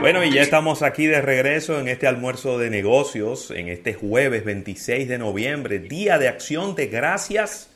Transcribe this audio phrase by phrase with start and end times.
[0.00, 4.46] Bueno, y ya estamos aquí de regreso en este almuerzo de negocios, en este jueves
[4.46, 7.68] 26 de noviembre, Día de Acción de Gracias,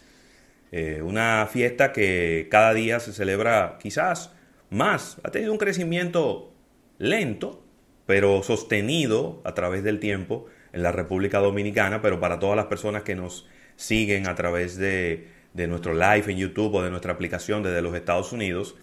[0.73, 4.33] eh, una fiesta que cada día se celebra quizás
[4.71, 6.55] más, ha tenido un crecimiento
[6.97, 7.63] lento,
[8.07, 13.03] pero sostenido a través del tiempo en la República Dominicana, pero para todas las personas
[13.03, 13.47] que nos
[13.77, 18.33] siguen a través de, nuestro live en YouTube o de nuestra aplicación desde los Estados
[18.33, 18.77] Unidos,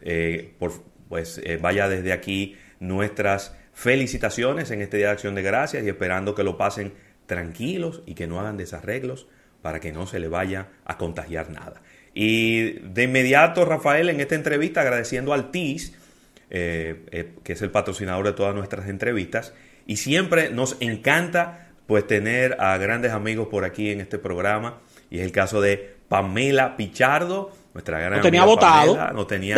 [0.00, 0.54] eh,
[1.10, 5.88] pues eh, vaya desde aquí nuestras felicitaciones en este Día de Acción de Gracias y
[5.88, 6.94] esperando que lo pasen
[7.26, 9.26] tranquilos y que no hagan desarreglos
[9.62, 11.82] para que no se le vaya a contagiar nada.
[12.14, 15.92] Y de inmediato, Rafael, en esta entrevista, agradeciendo al TIS,
[16.50, 19.52] eh, eh, que es el patrocinador de todas nuestras entrevistas,
[19.86, 24.80] y siempre nos encanta pues tener a grandes amigos por aquí en este programa,
[25.10, 29.12] y es el caso de Pamela Pichardo, nuestra gran no tenía votado.
[29.12, 29.56] no tenía.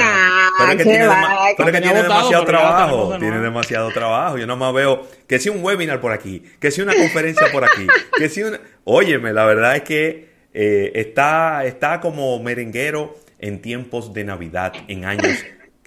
[0.59, 3.17] pero es que tiene, demasiado trabajo.
[3.17, 4.39] Tiene demasiado trabajo.
[4.39, 7.87] Yo nomás veo que si un webinar por aquí, que si una conferencia por aquí,
[8.17, 8.59] que si una.
[8.83, 15.05] Óyeme, la verdad es que eh, está, está como merenguero en tiempos de Navidad, en
[15.05, 15.39] años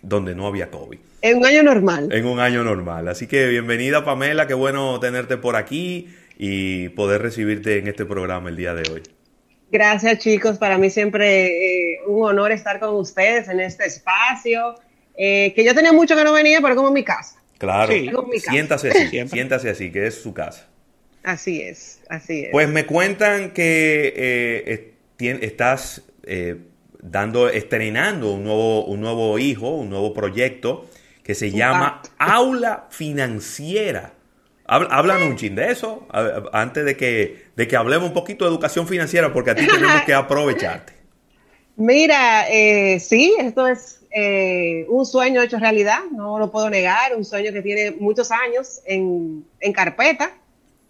[0.01, 0.99] donde no había COVID.
[1.21, 2.13] En un año normal.
[2.13, 3.09] En un año normal.
[3.09, 4.47] Así que bienvenida, Pamela.
[4.47, 6.07] Qué bueno tenerte por aquí
[6.37, 9.03] y poder recibirte en este programa el día de hoy.
[9.71, 14.75] Gracias chicos, para mí siempre eh, un honor estar con ustedes en este espacio,
[15.15, 17.41] eh, que yo tenía mucho que no venía, pero como mi casa.
[17.57, 17.93] Claro,
[18.37, 20.67] siéntase así, siéntase así, que es su casa.
[21.23, 22.49] Así es, así es.
[22.51, 26.01] Pues me cuentan que eh, estás
[27.01, 30.89] dando, estrenando un nuevo, un nuevo hijo, un nuevo proyecto
[31.23, 34.13] que se llama Aula Financiera.
[34.71, 36.07] Háblanos un chin de eso,
[36.53, 40.01] antes de que, de que hablemos un poquito de educación financiera, porque a ti tenemos
[40.03, 40.93] que aprovecharte.
[41.75, 47.25] Mira, eh, sí, esto es eh, un sueño hecho realidad, no lo puedo negar, un
[47.25, 50.31] sueño que tiene muchos años en, carpeta.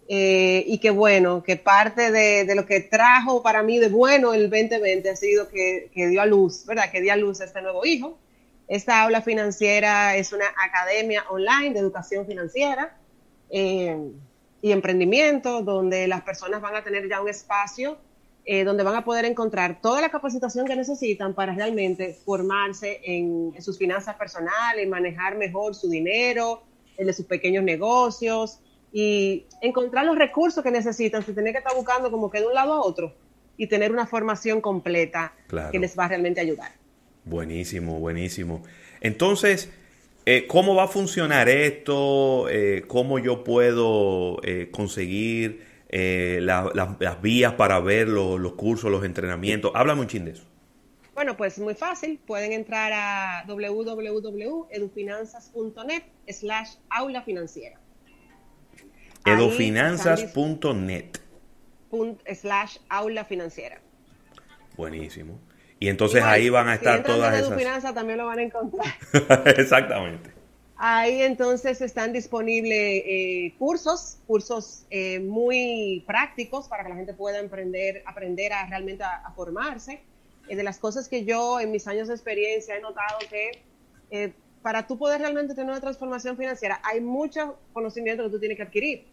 [0.08, 4.50] Eh, y que bueno, que parte de, lo que trajo para mí de bueno el
[4.50, 6.90] 2020 ha sido que, que, dio a luz, ¿verdad?
[6.90, 8.18] Que dio a luz este nuevo hijo.
[8.68, 12.96] Esta aula financiera es una academia online de educación financiera
[13.52, 13.96] eh,
[14.60, 17.98] y emprendimiento, donde las personas van a tener ya un espacio
[18.44, 23.54] eh, donde van a poder encontrar toda la capacitación que necesitan para realmente formarse en,
[23.60, 26.62] sus finanzas personales, manejar mejor su dinero,
[26.96, 28.58] el de sus pequeños negocios
[28.92, 32.54] y encontrar los recursos que necesitan sin tener que estar buscando como que de un
[32.54, 33.14] lado a otro
[33.56, 35.34] y tener una formación completa
[35.70, 36.72] que les va a realmente ayudar.
[37.24, 38.62] Buenísimo, buenísimo.
[39.00, 39.70] Entonces,
[40.24, 42.48] eh, ¿Cómo va a funcionar esto?
[42.48, 49.72] Eh, ¿Cómo yo puedo eh, conseguir las vías para ver los cursos, los entrenamientos?
[49.74, 50.44] Háblame un chin de eso.
[51.14, 52.18] Bueno, pues muy fácil.
[52.26, 57.78] Pueden entrar a www.edufinanzas.net slash aula financiera.
[59.26, 61.18] Edufinanzas.net
[62.34, 63.80] slash aula financiera.
[64.76, 65.38] Buenísimo.
[65.82, 67.58] Y entonces ahí van a estar todas esas.
[67.58, 68.86] finanzas también lo van a encontrar.
[69.58, 70.30] Exactamente.
[70.76, 77.40] Ahí entonces están disponibles eh, cursos, cursos eh, muy prácticos para que la gente pueda
[77.40, 80.02] emprender, aprender a realmente a, formarse.
[80.48, 84.86] Eh, de las cosas que yo en mis años de experiencia he notado que para
[84.86, 89.08] tú poder realmente tener una transformación financiera hay mucho conocimiento que tú tienes que adquirir.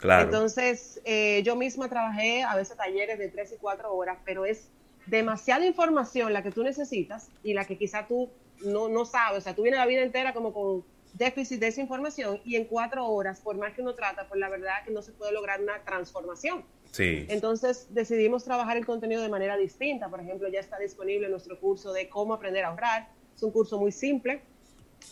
[0.00, 0.24] Claro.
[0.24, 1.00] Entonces,
[1.44, 4.68] yo misma trabajé a veces talleres de tres y cuatro horas, pero es
[5.08, 8.28] demasiada información la que tú necesitas y la que quizá tú
[8.64, 9.38] no, no sabes.
[9.38, 12.64] O sea, tú vienes la vida entera como con déficit de esa información y en
[12.64, 15.32] cuatro horas, por más que uno trata, pues la verdad es que no se puede
[15.32, 16.64] lograr una transformación.
[16.92, 17.26] Sí.
[17.28, 20.08] Entonces decidimos trabajar el contenido de manera distinta.
[20.08, 23.08] Por ejemplo, ya está disponible nuestro curso de cómo aprender a ahorrar.
[23.34, 24.40] Es un curso muy simple,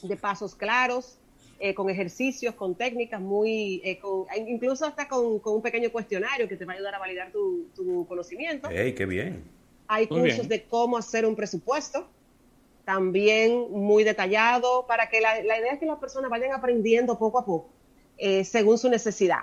[0.03, 1.19] de pasos claros,
[1.59, 4.01] eh, con ejercicios, con técnicas muy, eh,
[4.47, 8.07] incluso hasta con, un pequeño cuestionario que te va a ayudar a validar tu, tu
[8.07, 8.69] conocimiento.
[8.71, 9.56] ¡Ey, qué bien!
[9.89, 12.09] Hay cursos de cómo hacer un presupuesto,
[12.85, 17.45] también muy detallado, para que la, idea es que las personas vayan aprendiendo poco a
[17.45, 17.71] poco,
[18.17, 19.41] eh, según su necesidad.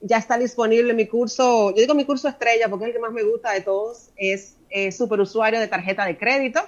[0.00, 3.12] Ya está disponible mi curso, yo digo mi curso estrella porque es el que más
[3.12, 6.60] me gusta de todos, es eh, superusuario de tarjeta de crédito.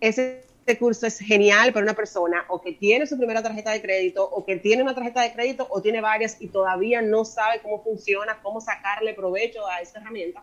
[0.00, 0.44] Ese
[0.78, 4.44] curso es genial para una persona o que tiene su primera tarjeta de crédito o
[4.44, 8.40] que tiene una tarjeta de crédito o tiene varias y todavía no sabe cómo funciona,
[8.42, 10.42] cómo sacarle provecho a esa herramienta.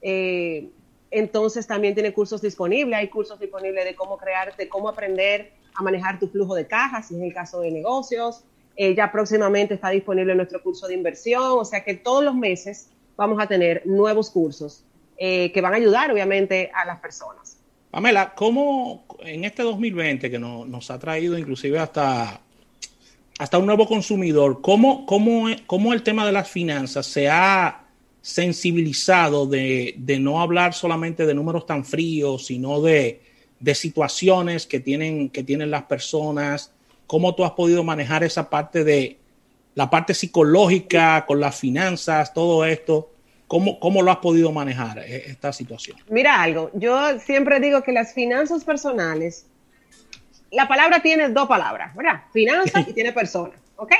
[0.00, 0.70] Eh,
[1.12, 6.18] entonces también tiene cursos disponibles, hay cursos disponibles de cómo crearte, cómo aprender a manejar
[6.18, 8.42] tu flujo de caja, si es el caso de negocios.
[8.76, 12.88] Eh, ya próximamente está disponible nuestro curso de inversión, o sea que todos los meses
[13.16, 14.84] vamos a tener nuevos cursos
[15.18, 17.58] eh, que van a ayudar obviamente a las personas.
[17.90, 22.40] Pamela, ¿cómo en este 2020 que nos ha traído inclusive hasta
[23.38, 27.81] hasta un nuevo consumidor, ¿cómo, cómo, cómo el tema de las finanzas se ha
[28.22, 33.20] sensibilizado de, de, no hablar solamente de números tan fríos, sino de,
[33.58, 36.72] de situaciones que tienen, que tienen las personas?
[37.06, 39.18] ¿Cómo tú has podido manejar esa parte de
[39.74, 43.10] la parte psicológica con las finanzas, todo esto?
[43.48, 45.98] ¿Cómo, ¿Cómo lo has podido manejar eh, esta situación?
[46.08, 49.46] Mira algo, yo siempre digo que las finanzas personales,
[50.52, 52.22] la palabra tiene dos palabras, ¿verdad?
[52.32, 53.92] Finanzas y tiene persona, ¿ok?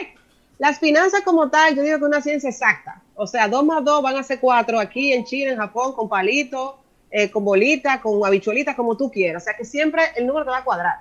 [0.62, 3.03] Las finanzas como tal, yo digo que es una ciencia exacta.
[3.17, 6.09] O sea, dos más dos van a ser cuatro aquí en China, en Japón, con
[6.09, 6.79] palito,
[7.11, 9.43] eh, con bolita, con habichuelita, como tú quieras.
[9.43, 11.00] O sea, que siempre el número te va a cuadrar.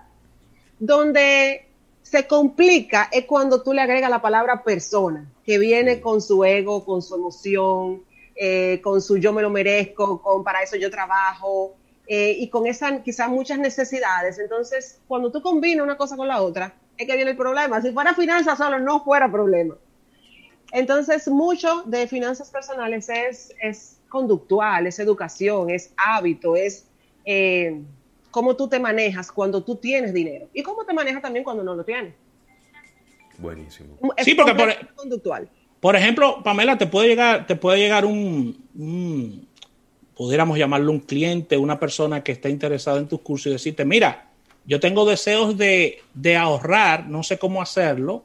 [0.80, 1.68] Donde
[2.02, 6.84] se complica es cuando tú le agregas la palabra persona, que viene con su ego,
[6.84, 8.02] con su emoción,
[8.36, 11.75] eh, con su yo me lo merezco, con para eso yo trabajo,
[12.07, 14.40] eh, y con esas quizás muchas necesidades.
[14.40, 17.81] Entonces, cuando tú combinas una cosa con la otra, es que viene el problema.
[17.81, 19.75] Si fuera finanzas solo, no fuera problema.
[20.71, 26.88] Entonces, mucho de finanzas personales es, es conductual, es educación, es hábito, es
[27.25, 27.81] eh,
[28.30, 31.75] cómo tú te manejas cuando tú tienes dinero y cómo te manejas también cuando no
[31.75, 32.13] lo tienes.
[33.38, 33.97] Buenísimo.
[34.15, 35.50] Es sí, porque por, conductual.
[35.80, 39.47] Por ejemplo, Pamela, te puede llegar, te puede llegar un,
[40.15, 44.31] pudiéramos llamarlo un cliente, una persona que está interesada en tus cursos y decirte, mira,
[44.66, 46.02] yo tengo deseos de,
[46.38, 48.24] ahorrar, no sé cómo hacerlo,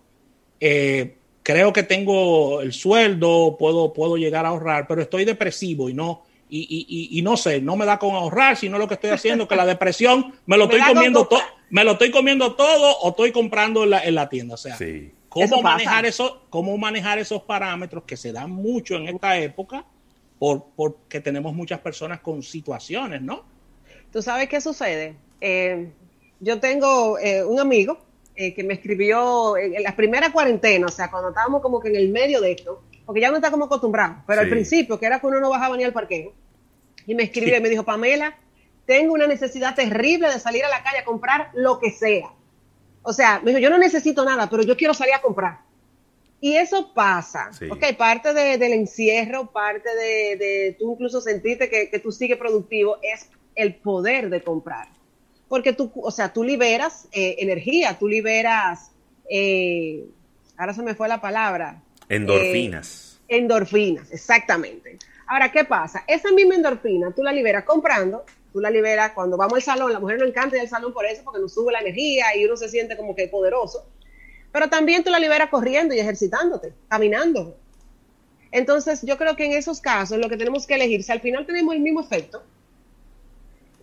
[0.60, 5.94] eh, creo que tengo el sueldo, puedo, puedo llegar a ahorrar, pero estoy depresivo y
[5.94, 9.48] no, y, y, no sé, no me da con ahorrar, sino lo que estoy haciendo,
[9.48, 11.40] que la depresión me lo estoy comiendo todo,
[11.70, 14.54] me lo estoy comiendo todo o estoy comprando en la, en la tienda.
[14.54, 15.12] O sea, sí.
[15.28, 19.84] ¿Cómo manejar, eso, ¿Cómo manejar esos parámetros que se dan mucho en esta época
[20.38, 23.44] por, porque tenemos muchas personas con situaciones, ¿no?
[24.12, 25.16] Tú sabes qué sucede.
[25.40, 25.90] Eh,
[26.40, 27.98] yo tengo eh, un amigo
[28.34, 31.96] eh, que me escribió en, la primera cuarentena, o sea, cuando estábamos como que en
[31.96, 35.20] el medio de esto, porque ya no está como acostumbrado, pero al principio, que era
[35.20, 36.32] que uno no bajaba ni al parqueo,
[37.06, 38.36] y me escribió y me dijo, Pamela,
[38.84, 42.30] tengo una necesidad terrible de salir a la calle a comprar lo que sea.
[43.02, 45.60] O sea, me dijo, yo no necesito nada, pero yo quiero salir a comprar.
[46.40, 47.50] Y eso pasa.
[47.70, 53.76] Ok, parte del encierro, parte de, tú incluso sentirte que, tú sigues productivo, es el
[53.76, 54.88] poder de comprar.
[55.48, 58.90] Porque tú, o sea, tú liberas eh, energía, tú liberas,
[59.30, 60.04] eh,
[60.56, 61.82] ahora se me fue la palabra.
[62.08, 63.20] Endorfinas.
[63.28, 64.98] Eh, endorfinas, exactamente.
[65.28, 66.04] Ahora, ¿qué pasa?
[66.06, 68.24] Esa misma endorfina tú la liberas comprando
[68.56, 71.04] tú la liberas cuando vamos al salón, la mujer no encanta ir al salón por
[71.04, 73.84] eso, porque nos sube la energía y uno se siente como que poderoso,
[74.50, 77.54] pero también tú la liberas corriendo y ejercitándote, caminando.
[78.50, 81.44] Entonces, yo creo que en esos casos lo que tenemos que elegir, si al final
[81.44, 82.44] tenemos el mismo efecto,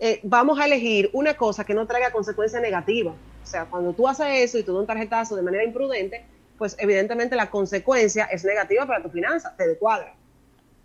[0.04, 3.14] eh, vamos a elegir una cosa que no traiga consecuencias negativas.
[3.42, 6.24] O sea, cuando tú haces eso y tú das un tarjetazo de manera imprudente,
[6.58, 10.14] pues evidentemente la consecuencia es negativa para tu finanza, te descuadra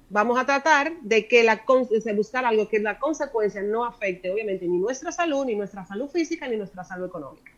[0.10, 1.62] vamos a tratar de que la
[2.04, 6.10] de buscar algo que la consecuencia no afecte obviamente ni nuestra salud, ni nuestra salud
[6.10, 7.52] física, ni nuestra salud económica.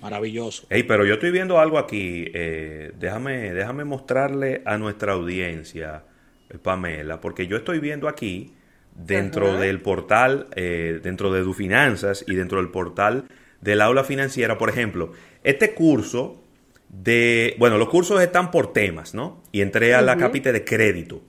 [0.00, 0.66] Maravilloso.
[0.70, 2.26] Hey, pero yo estoy viendo algo aquí.
[2.34, 6.02] Eh, déjame, déjame mostrarle a nuestra audiencia,
[6.50, 8.54] eh, Pamela, porque yo estoy viendo aquí
[8.94, 13.24] dentro del portal, eh, dentro de Tu Finanzas y dentro del portal
[13.60, 16.42] del aula financiera, por ejemplo, este curso
[16.88, 19.42] de, bueno, los cursos están por temas, ¿no?
[19.52, 21.22] Y entré a la cápita de crédito.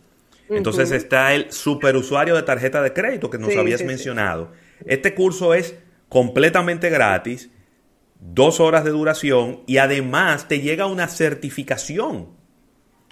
[0.49, 4.51] Entonces está el superusuario de tarjeta de crédito que nos habías mencionado.
[4.85, 5.75] Este curso es
[6.09, 7.49] completamente gratis,
[8.19, 12.29] dos horas de duración y además te llega una certificación.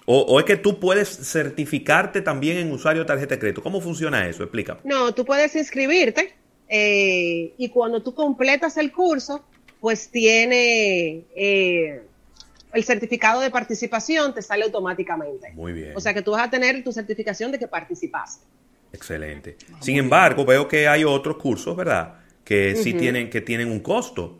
[0.06, 3.62] O, es que tú puedes certificarte también en usuario de tarjeta de crédito.
[3.62, 4.42] ¿Cómo funciona eso?
[4.42, 4.80] Explícame.
[4.84, 6.34] No, tú puedes inscribirte
[6.68, 9.44] eh, y cuando tú completas el curso,
[9.80, 11.24] pues tiene...
[11.34, 12.02] Eh,
[12.74, 15.52] el certificado de participación te sale automáticamente.
[15.52, 15.92] Muy bien.
[15.94, 18.44] O sea que tú vas a tener tu certificación de que participaste.
[18.92, 19.56] Excelente.
[19.80, 22.14] Sin embargo, veo que hay otros cursos, ¿verdad?
[22.44, 24.38] Que sí tienen, que tienen un costo.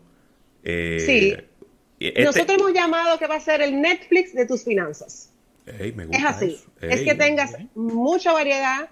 [0.65, 1.37] Eh, sí.
[2.01, 5.31] Este Nosotros hemos llamado que va a ser el Netflix de tus finanzas.
[5.67, 6.61] Es así.
[6.81, 8.89] es que tengas mucha variedad.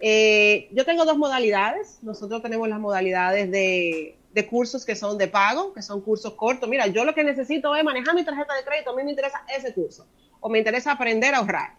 [0.00, 1.98] Eh, yo tengo dos modalidades.
[2.02, 6.68] Nosotros tenemos las modalidades de de cursos que son de pago, que son cursos cortos.
[6.68, 9.42] Mira, yo lo que necesito es manejar mi tarjeta de crédito, a mí me interesa
[9.56, 10.06] ese curso,
[10.40, 11.70] o me interesa aprender a ahorrar.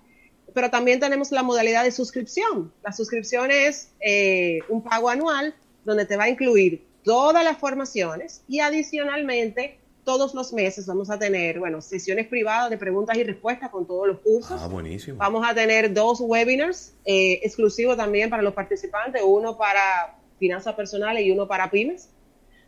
[0.55, 2.73] Pero también tenemos la modalidad de suscripción.
[2.83, 5.53] La suscripción es eh, un pago anual
[5.85, 9.77] donde te va a incluir todas las formaciones y adicionalmente
[10.07, 14.07] todos los meses vamos a tener, bueno, sesiones privadas de preguntas y respuestas con todos
[14.07, 14.57] los cursos.
[14.63, 15.17] Ah, buenísimo.
[15.17, 21.25] Vamos a tener dos webinars eh, exclusivos también para los participantes, uno para finanzas personales
[21.25, 22.09] y uno para pymes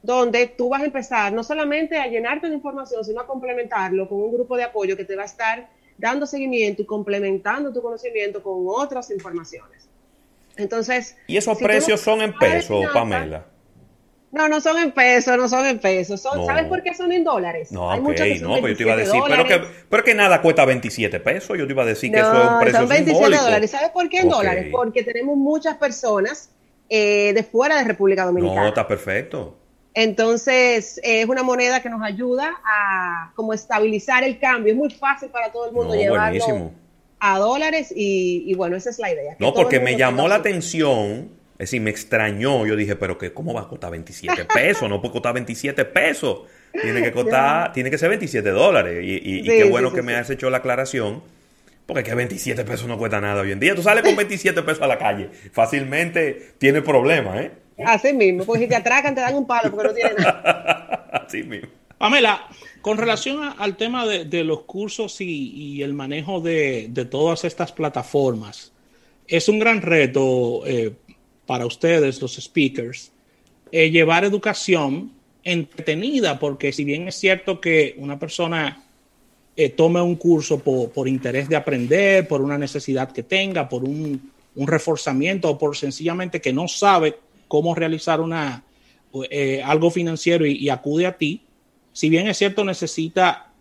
[0.01, 4.19] donde tú vas a empezar no solamente a llenarte de información, sino a complementarlo con
[4.19, 8.43] un grupo de apoyo que te va a estar dando seguimiento y complementando tu conocimiento
[8.43, 9.87] con otras informaciones.
[10.57, 11.15] Entonces.
[11.25, 13.45] ¿Y esos precios son en pesos, Pamela?
[14.31, 16.21] No, no son en pesos, no son en pesos.
[16.21, 17.71] ¿Sabes por qué son en dólares?
[17.71, 20.41] No, Hay ok, no, pero yo te iba a decir, pero que, pero que nada
[20.41, 21.57] cuesta 27 pesos.
[21.57, 23.71] Yo te iba a decir que eso es un precio son 27 dólares.
[23.71, 24.67] ¿Sabes por qué en dólares?
[24.71, 26.51] Porque tenemos muchas personas
[26.89, 28.61] eh, de fuera de República Dominicana.
[28.61, 29.55] No, está perfecto.
[29.93, 34.73] Entonces, es una moneda que nos ayuda a como estabilizar el cambio.
[34.73, 36.71] Es muy fácil para todo el mundo llevarlo
[37.19, 39.35] a dólares y, bueno, esa es la idea.
[39.39, 42.65] No, porque me llamó la atención, es decir, me extrañó.
[42.65, 44.89] Yo dije, pero que ¿cómo va a costar 27 pesos?
[44.89, 46.43] No puede costar 27 pesos.
[46.71, 49.03] Tiene que costar, tiene que ser 27 dólares.
[49.03, 51.21] Y, qué bueno que me has hecho la aclaración.
[51.85, 53.75] Porque que 27 pesos no cuesta nada hoy en día.
[53.75, 55.29] Tú sales con 27 pesos a la calle.
[55.51, 57.51] Fácilmente tiene problemas, ¿eh?
[57.85, 61.09] Así mismo, porque si te atracan te dan un palo porque no tienen nada.
[61.25, 61.69] Así mismo.
[61.97, 62.47] Pamela,
[62.81, 68.71] con relación al tema de, los cursos y, el manejo de, todas estas plataformas,
[69.27, 70.93] es un gran reto eh,
[71.49, 73.11] para ustedes, los speakers,
[73.71, 75.11] eh, llevar educación
[75.43, 78.83] entretenida, porque si bien es cierto que una persona
[79.55, 84.31] eh, tome un curso por, interés de aprender, por una necesidad que tenga, por un,
[84.53, 88.63] un reforzamiento o por sencillamente que no sabe cómo realizar una,
[89.31, 91.41] eh, algo financiero y, acude a ti,
[91.93, 93.51] si bien es cierto, necesita,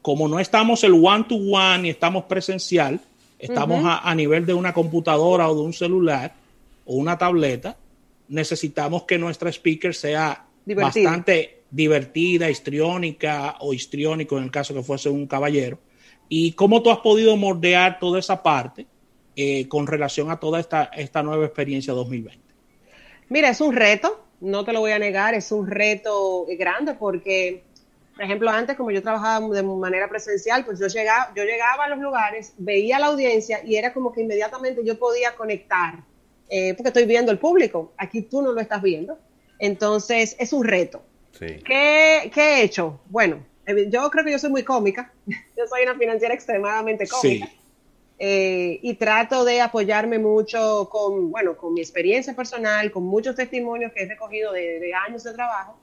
[0.00, 3.02] como no estamos el one-to-one y estamos presencial,
[3.38, 6.42] estamos a, nivel de una computadora o de un celular
[6.84, 7.76] o una tableta,
[8.28, 15.08] necesitamos que nuestra speaker sea bastante divertida, histriónica o histriónico en el caso que fuese
[15.08, 15.78] un caballero.
[16.28, 18.86] ¿Y cómo tú has podido moldear toda esa parte
[19.36, 22.44] eh, con relación a toda esta, esta nueva experiencia 2020?
[23.28, 27.64] Mira, es un reto, no te lo voy a negar, es un reto grande porque,
[28.14, 31.88] por ejemplo, antes como yo trabajaba de manera presencial, pues yo llegaba, yo llegaba a
[31.88, 36.04] los lugares, veía la audiencia y era como que inmediatamente yo podía conectar,
[36.48, 39.18] eh, porque estoy viendo el público, aquí tú no lo estás viendo.
[39.58, 41.02] Entonces, es un reto.
[41.32, 41.46] Sí.
[41.64, 43.00] ¿Qué, he hecho?
[43.06, 43.44] Bueno,
[43.88, 47.46] yo creo que yo soy muy cómica, yo soy una financiera extremadamente cómica.
[47.46, 47.52] Sí.
[48.18, 53.92] Eh, y trato de apoyarme mucho con, bueno, con mi experiencia personal, con muchos testimonios
[53.92, 55.76] que he recogido de, años de trabajo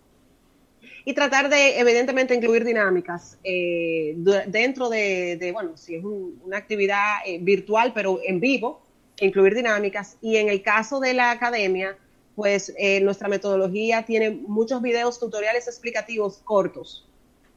[1.03, 4.15] y tratar de, evidentemente, incluir dinámicas eh,
[4.47, 8.81] dentro de, bueno, si es una actividad eh, virtual, pero en vivo,
[9.25, 10.17] incluir dinámicas.
[10.21, 11.97] Y en el caso de la academia,
[12.35, 17.07] pues nuestra metodología tiene muchos videos tutoriales explicativos cortos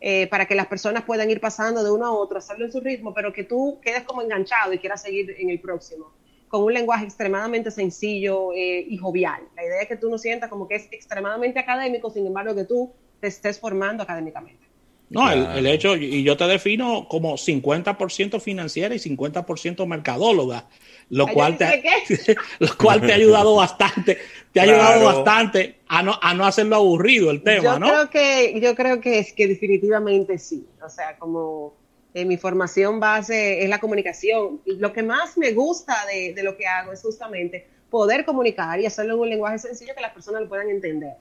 [0.07, 2.79] eh, para que las personas puedan ir pasando de uno a otro, hacerlo en su
[2.81, 6.13] ritmo, pero que tú quedes como enganchado y quieras seguir en el próximo,
[6.49, 9.49] con un lenguaje extremadamente sencillo eh, y jovial.
[9.57, 12.65] La idea es que tú no sientas como que es extremadamente académico, sin embargo que
[12.65, 14.64] tú te estés formando académicamente.
[15.11, 20.67] No, el, hecho, y yo te defino como 50% financiera y 50% mercadóloga,
[21.11, 21.83] lo cual, te,
[22.59, 24.19] lo cual te ha ayudado bastante,
[24.53, 27.87] te ha ayudado bastante a no, a no hacerlo aburrido el tema, yo ¿no?
[27.87, 30.67] Creo que, yo creo que es que definitivamente sí.
[30.85, 31.75] O sea, como
[32.15, 34.61] eh, mi formación base es la comunicación.
[34.65, 38.81] Y lo que más me gusta de, de lo que hago es justamente poder comunicar
[38.81, 41.15] y hacerlo en un lenguaje sencillo que las personas lo puedan entender.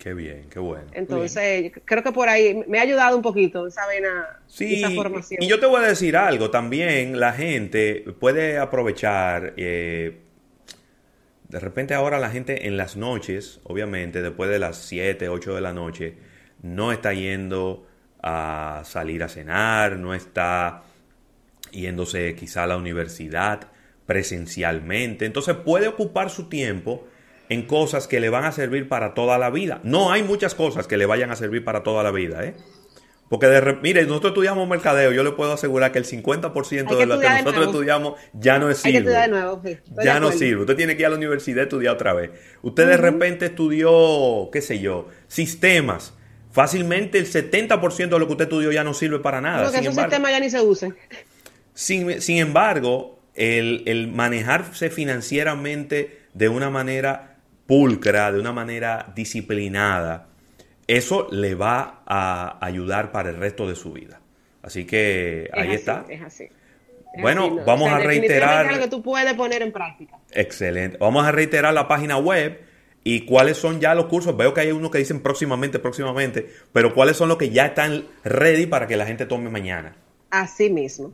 [0.00, 0.86] Qué bien, qué bueno.
[0.94, 5.42] Entonces, creo que por ahí me ha ayudado un poquito esa vena, sí, esa formación.
[5.42, 10.20] Y yo te voy a decir algo, también la gente puede aprovechar, eh,
[11.50, 15.60] de repente ahora la gente en las noches, obviamente, después de las 7, 8 de
[15.60, 16.14] la noche,
[16.62, 17.86] no está yendo
[18.22, 20.84] a salir a cenar, no está
[21.72, 23.68] yéndose quizá a la universidad
[24.06, 27.06] presencialmente, entonces puede ocupar su tiempo
[27.50, 29.80] en cosas que le van a servir para toda la vida.
[29.82, 32.54] No hay muchas cosas que le vayan a servir para toda la vida, ¿eh?
[33.28, 37.20] Porque, de, mire, nosotros estudiamos mercadeo, yo le puedo asegurar que el 50% de lo
[37.20, 39.10] que nosotros estudiamos ya no sirve.
[39.10, 39.62] de nuevo,
[40.02, 40.62] ya no sirve.
[40.62, 42.30] Usted tiene que ir a la universidad a estudiar otra vez.
[42.62, 46.14] Usted de repente estudió, qué sé yo, sistemas.
[46.50, 49.64] Fácilmente el 70% de lo que usted estudió ya no sirve para nada.
[49.64, 50.96] Porque esos sistemas ya ni se usan.
[51.72, 57.29] Sin, sin embargo, el, el manejarse financieramente de una manera
[57.70, 60.26] pulcra, de una manera disciplinada,
[60.88, 64.20] eso le va a ayudar para el resto de su vida.
[64.60, 66.04] Así que ahí está.
[66.08, 66.48] Es así.
[67.22, 68.66] bueno, vamos a reiterar.
[68.66, 70.18] Es algo que tú puedes poner en práctica.
[70.32, 70.98] Excelente.
[70.98, 72.60] Vamos a reiterar la página web
[73.04, 74.36] y cuáles son ya los cursos.
[74.36, 78.04] Veo que hay unos que dicen próximamente, próximamente, pero cuáles son los que ya están
[78.24, 79.94] ready para que la gente tome mañana.
[80.30, 81.12] Así mismo.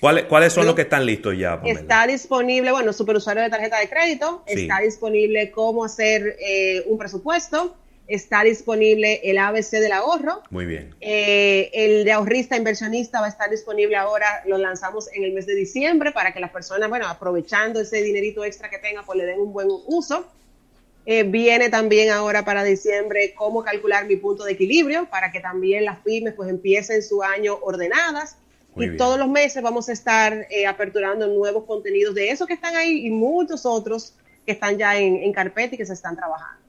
[0.00, 1.60] ¿Cuáles, son los que están listos ya?
[1.64, 7.76] Está disponible, bueno, superusuario de tarjeta de crédito, está disponible cómo hacer eh, un presupuesto,
[8.06, 10.42] está disponible el ABC del ahorro.
[10.48, 10.94] Muy bien.
[11.02, 15.44] Eh, el de ahorrista inversionista va a estar disponible ahora, lo lanzamos en el mes
[15.44, 19.26] de diciembre para que las personas, bueno, aprovechando ese dinerito extra que tengan, pues le
[19.26, 20.26] den un buen uso.
[21.04, 25.84] Eh, viene también ahora para diciembre cómo calcular mi punto de equilibrio para que también
[25.84, 28.36] las pymes pues empiecen su año ordenadas
[28.76, 32.76] y todos los meses vamos a estar eh, aperturando nuevos contenidos de esos que están
[32.76, 34.14] ahí y muchos otros
[34.46, 36.60] que están ya en, carpeta y que se están trabajando.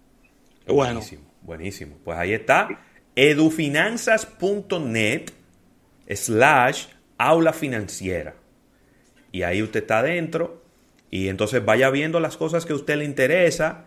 [0.67, 1.95] Buenísimo, buenísimo.
[2.03, 2.67] Pues ahí está,
[3.15, 5.31] edufinanzas.net
[6.09, 8.35] slash aula financiera.
[9.31, 10.61] Y ahí usted está adentro
[11.09, 13.85] y entonces vaya viendo las cosas que a usted le interesa.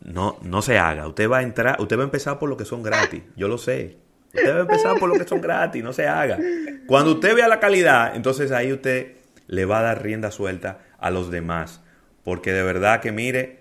[0.00, 1.08] No, no se haga.
[1.08, 3.22] Usted va a entrar, usted va a empezar por lo que son gratis.
[3.36, 3.96] Yo lo sé.
[4.34, 6.38] Usted debe empezar por lo que son gratis, no se haga.
[6.86, 9.12] Cuando usted vea la calidad, entonces ahí usted
[9.46, 11.80] le va a dar rienda suelta a los demás.
[12.24, 13.60] Porque de verdad que mire,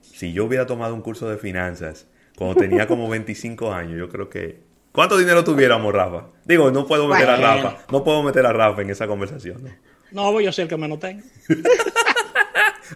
[0.00, 4.28] si yo hubiera tomado un curso de finanzas cuando tenía como 25 años, yo creo
[4.28, 4.58] que...
[4.92, 6.26] ¿Cuánto dinero tuviéramos, Rafa?
[6.44, 9.62] Digo, no puedo meter a Rafa, no puedo meter a Rafa en esa conversación.
[10.10, 11.22] No, voy a ser el que menos tengo.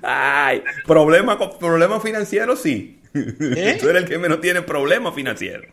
[0.03, 3.01] Ay, problema, problema financiero sí.
[3.15, 3.79] ¿Eh?
[3.81, 5.67] Tú eres el que menos tiene problemas financieros.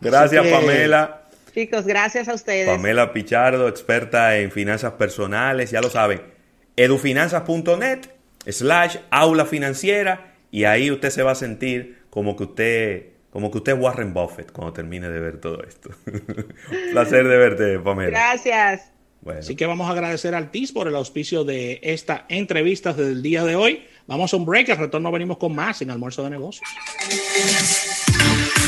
[0.00, 1.22] Gracias, Pamela.
[1.54, 2.68] Chicos, gracias a ustedes.
[2.68, 6.22] Pamela Pichardo, experta en finanzas personales, ya lo saben.
[6.76, 8.08] edufinanzas.net
[8.46, 13.58] slash aula financiera y ahí usted se va a sentir como que usted como que
[13.58, 15.90] usted es Warren Buffett cuando termine de ver todo esto.
[16.92, 18.10] Placer de verte, Pamela.
[18.10, 18.90] Gracias.
[19.38, 23.44] Así que vamos a agradecer al TIS por el auspicio de esta entrevista del día
[23.44, 23.84] de hoy.
[24.06, 26.68] Vamos a un break, al retorno venimos con más en Almuerzo de Negocios.